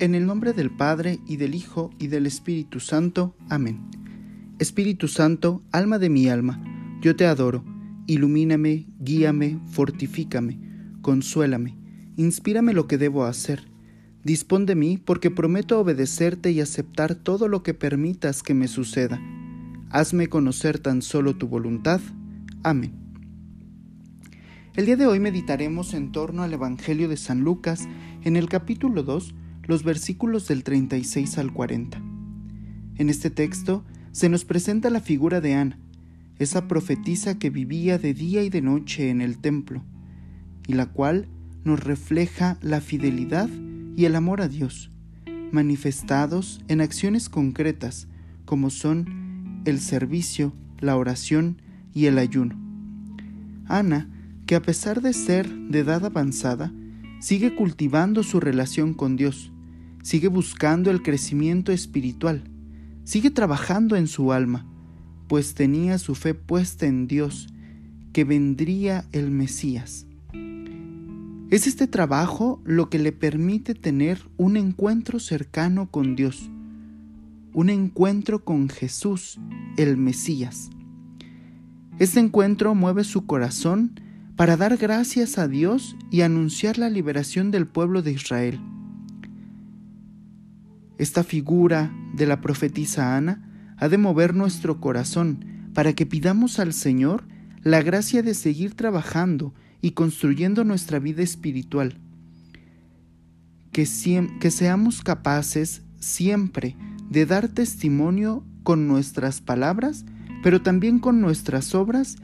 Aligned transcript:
En 0.00 0.14
el 0.14 0.24
nombre 0.24 0.54
del 0.54 0.70
Padre, 0.70 1.20
y 1.26 1.36
del 1.36 1.54
Hijo, 1.54 1.90
y 1.98 2.06
del 2.06 2.24
Espíritu 2.24 2.80
Santo. 2.80 3.36
Amén. 3.50 3.82
Espíritu 4.58 5.08
Santo, 5.08 5.62
alma 5.72 5.98
de 5.98 6.08
mi 6.08 6.26
alma, 6.26 6.58
yo 7.02 7.16
te 7.16 7.26
adoro. 7.26 7.62
Ilumíname, 8.06 8.86
guíame, 8.98 9.60
fortifícame, 9.66 10.58
consuélame, 11.02 11.76
inspírame 12.16 12.72
lo 12.72 12.86
que 12.86 12.96
debo 12.96 13.26
hacer. 13.26 13.68
Dispón 14.24 14.64
de 14.64 14.74
mí 14.74 14.96
porque 14.96 15.30
prometo 15.30 15.78
obedecerte 15.78 16.50
y 16.50 16.62
aceptar 16.62 17.14
todo 17.14 17.46
lo 17.46 17.62
que 17.62 17.74
permitas 17.74 18.42
que 18.42 18.54
me 18.54 18.68
suceda. 18.68 19.20
Hazme 19.90 20.28
conocer 20.28 20.78
tan 20.78 21.02
solo 21.02 21.36
tu 21.36 21.46
voluntad. 21.46 22.00
Amén. 22.62 22.94
El 24.76 24.86
día 24.86 24.96
de 24.96 25.06
hoy 25.06 25.20
meditaremos 25.20 25.92
en 25.92 26.10
torno 26.10 26.42
al 26.42 26.54
Evangelio 26.54 27.06
de 27.06 27.18
San 27.18 27.40
Lucas 27.40 27.86
en 28.24 28.36
el 28.36 28.48
capítulo 28.48 29.02
2 29.02 29.34
los 29.70 29.84
versículos 29.84 30.48
del 30.48 30.64
36 30.64 31.38
al 31.38 31.52
40. 31.52 32.02
En 32.96 33.08
este 33.08 33.30
texto 33.30 33.84
se 34.10 34.28
nos 34.28 34.44
presenta 34.44 34.90
la 34.90 35.00
figura 35.00 35.40
de 35.40 35.54
Ana, 35.54 35.78
esa 36.40 36.66
profetisa 36.66 37.38
que 37.38 37.50
vivía 37.50 37.96
de 37.96 38.12
día 38.12 38.42
y 38.42 38.50
de 38.50 38.62
noche 38.62 39.10
en 39.10 39.20
el 39.20 39.38
templo, 39.38 39.84
y 40.66 40.72
la 40.72 40.86
cual 40.86 41.28
nos 41.62 41.84
refleja 41.84 42.58
la 42.62 42.80
fidelidad 42.80 43.48
y 43.94 44.06
el 44.06 44.16
amor 44.16 44.40
a 44.40 44.48
Dios, 44.48 44.90
manifestados 45.52 46.60
en 46.66 46.80
acciones 46.80 47.28
concretas 47.28 48.08
como 48.46 48.70
son 48.70 49.62
el 49.66 49.78
servicio, 49.78 50.52
la 50.80 50.96
oración 50.96 51.62
y 51.94 52.06
el 52.06 52.18
ayuno. 52.18 52.58
Ana, 53.66 54.10
que 54.46 54.56
a 54.56 54.62
pesar 54.62 55.00
de 55.00 55.12
ser 55.12 55.48
de 55.48 55.78
edad 55.78 56.04
avanzada, 56.04 56.72
sigue 57.20 57.54
cultivando 57.54 58.24
su 58.24 58.40
relación 58.40 58.94
con 58.94 59.14
Dios, 59.14 59.52
sigue 60.02 60.28
buscando 60.28 60.90
el 60.90 61.02
crecimiento 61.02 61.72
espiritual, 61.72 62.44
sigue 63.04 63.30
trabajando 63.30 63.96
en 63.96 64.06
su 64.06 64.32
alma, 64.32 64.66
pues 65.28 65.54
tenía 65.54 65.98
su 65.98 66.14
fe 66.14 66.34
puesta 66.34 66.86
en 66.86 67.06
Dios, 67.06 67.48
que 68.12 68.24
vendría 68.24 69.04
el 69.12 69.30
Mesías. 69.30 70.06
Es 71.50 71.66
este 71.66 71.86
trabajo 71.86 72.60
lo 72.64 72.90
que 72.90 72.98
le 72.98 73.12
permite 73.12 73.74
tener 73.74 74.20
un 74.36 74.56
encuentro 74.56 75.18
cercano 75.18 75.90
con 75.90 76.14
Dios, 76.14 76.50
un 77.52 77.70
encuentro 77.70 78.44
con 78.44 78.68
Jesús, 78.68 79.40
el 79.76 79.96
Mesías. 79.96 80.70
Este 81.98 82.20
encuentro 82.20 82.74
mueve 82.74 83.04
su 83.04 83.26
corazón 83.26 84.00
para 84.36 84.56
dar 84.56 84.76
gracias 84.76 85.38
a 85.38 85.48
Dios 85.48 85.96
y 86.10 86.22
anunciar 86.22 86.78
la 86.78 86.88
liberación 86.88 87.50
del 87.50 87.66
pueblo 87.66 88.00
de 88.02 88.12
Israel. 88.12 88.60
Esta 91.00 91.24
figura 91.24 91.90
de 92.12 92.26
la 92.26 92.42
profetisa 92.42 93.16
Ana 93.16 93.72
ha 93.78 93.88
de 93.88 93.96
mover 93.96 94.34
nuestro 94.34 94.82
corazón 94.82 95.46
para 95.72 95.94
que 95.94 96.04
pidamos 96.04 96.58
al 96.58 96.74
Señor 96.74 97.24
la 97.62 97.80
gracia 97.80 98.22
de 98.22 98.34
seguir 98.34 98.74
trabajando 98.74 99.54
y 99.80 99.92
construyendo 99.92 100.62
nuestra 100.62 100.98
vida 100.98 101.22
espiritual. 101.22 101.96
Que, 103.72 103.86
seamos 103.86 105.00
capaces 105.00 105.80
siempre 106.00 106.76
de 107.08 107.24
dar 107.24 107.48
testimonio 107.48 108.44
con 108.62 108.86
nuestras 108.86 109.40
palabras, 109.40 110.04
pero 110.42 110.60
también 110.60 110.98
con 110.98 111.22
nuestras 111.22 111.74
obras 111.74 112.16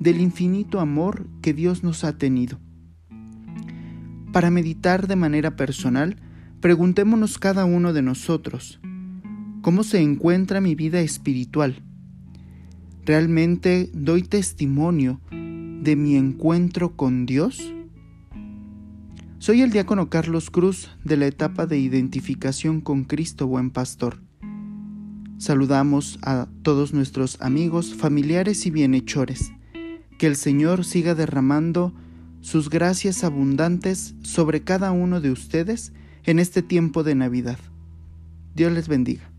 del 0.00 0.20
infinito 0.20 0.80
amor 0.80 1.28
que 1.42 1.54
Dios 1.54 1.84
nos 1.84 2.02
ha 2.02 2.18
tenido. 2.18 2.58
Para 4.32 4.50
meditar 4.50 5.06
de 5.06 5.14
manera 5.14 5.54
personal, 5.54 6.16
Preguntémonos 6.66 7.38
cada 7.38 7.64
uno 7.64 7.92
de 7.92 8.02
nosotros, 8.02 8.80
¿cómo 9.62 9.84
se 9.84 10.00
encuentra 10.00 10.60
mi 10.60 10.74
vida 10.74 10.98
espiritual? 10.98 11.80
¿Realmente 13.04 13.88
doy 13.94 14.24
testimonio 14.24 15.20
de 15.30 15.94
mi 15.94 16.16
encuentro 16.16 16.96
con 16.96 17.24
Dios? 17.24 17.72
Soy 19.38 19.62
el 19.62 19.70
diácono 19.70 20.10
Carlos 20.10 20.50
Cruz 20.50 20.90
de 21.04 21.16
la 21.16 21.28
etapa 21.28 21.66
de 21.66 21.78
identificación 21.78 22.80
con 22.80 23.04
Cristo 23.04 23.46
Buen 23.46 23.70
Pastor. 23.70 24.20
Saludamos 25.38 26.18
a 26.22 26.48
todos 26.62 26.92
nuestros 26.92 27.40
amigos, 27.40 27.94
familiares 27.94 28.66
y 28.66 28.72
bienhechores. 28.72 29.52
Que 30.18 30.26
el 30.26 30.34
Señor 30.34 30.84
siga 30.84 31.14
derramando 31.14 31.94
sus 32.40 32.70
gracias 32.70 33.22
abundantes 33.22 34.16
sobre 34.22 34.62
cada 34.62 34.90
uno 34.90 35.20
de 35.20 35.30
ustedes 35.30 35.92
en 36.26 36.40
este 36.40 36.60
tiempo 36.60 37.04
de 37.04 37.14
Navidad. 37.14 37.58
Dios 38.54 38.72
les 38.72 38.88
bendiga. 38.88 39.30